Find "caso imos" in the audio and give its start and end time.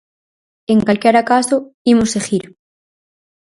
1.31-2.09